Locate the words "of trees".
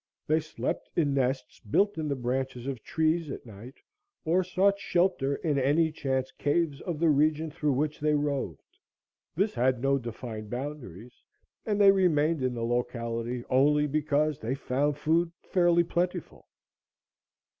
2.65-3.29